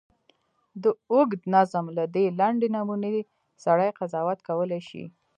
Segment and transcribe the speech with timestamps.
[0.83, 3.13] د اوږده نظم له دې لنډې نمونې
[3.63, 5.03] سړی قضاوت کولای شي.